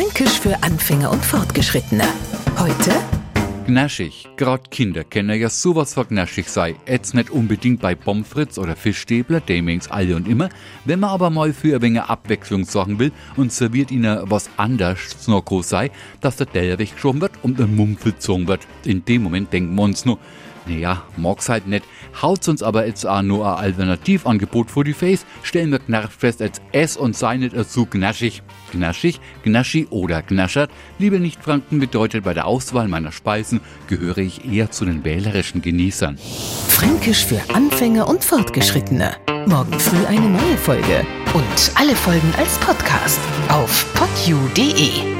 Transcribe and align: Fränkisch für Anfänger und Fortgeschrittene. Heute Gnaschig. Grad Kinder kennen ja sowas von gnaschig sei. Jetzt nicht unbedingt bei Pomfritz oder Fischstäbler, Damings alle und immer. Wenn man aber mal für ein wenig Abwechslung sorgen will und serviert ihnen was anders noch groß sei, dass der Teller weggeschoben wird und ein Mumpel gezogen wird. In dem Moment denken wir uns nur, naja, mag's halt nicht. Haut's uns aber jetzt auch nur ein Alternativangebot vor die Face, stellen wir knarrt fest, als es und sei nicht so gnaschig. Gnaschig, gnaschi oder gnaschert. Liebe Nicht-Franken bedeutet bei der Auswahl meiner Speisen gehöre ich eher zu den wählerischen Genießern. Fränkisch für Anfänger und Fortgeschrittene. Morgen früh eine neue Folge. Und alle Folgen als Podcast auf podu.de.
Fränkisch 0.00 0.40
für 0.40 0.62
Anfänger 0.62 1.10
und 1.10 1.22
Fortgeschrittene. 1.22 2.04
Heute 2.58 2.90
Gnaschig. 3.66 4.26
Grad 4.38 4.70
Kinder 4.70 5.04
kennen 5.04 5.38
ja 5.38 5.50
sowas 5.50 5.92
von 5.92 6.08
gnaschig 6.08 6.48
sei. 6.48 6.74
Jetzt 6.86 7.12
nicht 7.12 7.28
unbedingt 7.28 7.82
bei 7.82 7.94
Pomfritz 7.94 8.56
oder 8.56 8.76
Fischstäbler, 8.76 9.40
Damings 9.40 9.90
alle 9.90 10.16
und 10.16 10.26
immer. 10.26 10.48
Wenn 10.86 11.00
man 11.00 11.10
aber 11.10 11.28
mal 11.28 11.52
für 11.52 11.76
ein 11.76 11.82
wenig 11.82 12.00
Abwechslung 12.00 12.64
sorgen 12.64 12.98
will 12.98 13.12
und 13.36 13.52
serviert 13.52 13.90
ihnen 13.90 14.22
was 14.24 14.48
anders 14.56 15.28
noch 15.28 15.44
groß 15.44 15.68
sei, 15.68 15.90
dass 16.22 16.36
der 16.36 16.50
Teller 16.50 16.78
weggeschoben 16.78 17.20
wird 17.20 17.32
und 17.42 17.60
ein 17.60 17.76
Mumpel 17.76 18.12
gezogen 18.12 18.48
wird. 18.48 18.66
In 18.86 19.04
dem 19.04 19.22
Moment 19.22 19.52
denken 19.52 19.74
wir 19.74 19.82
uns 19.82 20.06
nur, 20.06 20.18
naja, 20.66 21.02
mag's 21.16 21.48
halt 21.48 21.66
nicht. 21.66 21.84
Haut's 22.20 22.48
uns 22.48 22.62
aber 22.62 22.86
jetzt 22.86 23.06
auch 23.06 23.22
nur 23.22 23.46
ein 23.46 23.64
Alternativangebot 23.64 24.70
vor 24.70 24.84
die 24.84 24.92
Face, 24.92 25.24
stellen 25.42 25.70
wir 25.70 25.78
knarrt 25.78 26.12
fest, 26.12 26.42
als 26.42 26.60
es 26.72 26.96
und 26.96 27.16
sei 27.16 27.36
nicht 27.36 27.54
so 27.70 27.86
gnaschig. 27.86 28.42
Gnaschig, 28.72 29.20
gnaschi 29.42 29.86
oder 29.90 30.22
gnaschert. 30.22 30.70
Liebe 30.98 31.18
Nicht-Franken 31.18 31.80
bedeutet 31.80 32.24
bei 32.24 32.34
der 32.34 32.46
Auswahl 32.46 32.88
meiner 32.88 33.12
Speisen 33.12 33.60
gehöre 33.88 34.18
ich 34.18 34.44
eher 34.44 34.70
zu 34.70 34.84
den 34.84 35.04
wählerischen 35.04 35.60
Genießern. 35.60 36.18
Fränkisch 36.68 37.24
für 37.24 37.40
Anfänger 37.52 38.08
und 38.08 38.22
Fortgeschrittene. 38.24 39.16
Morgen 39.46 39.78
früh 39.78 40.04
eine 40.06 40.28
neue 40.28 40.56
Folge. 40.56 41.06
Und 41.34 41.72
alle 41.74 41.96
Folgen 41.96 42.32
als 42.38 42.58
Podcast 42.58 43.20
auf 43.48 43.86
podu.de. 43.94 45.19